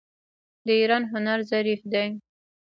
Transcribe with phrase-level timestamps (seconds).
[0.65, 2.07] د ایران هنر ظریف دی.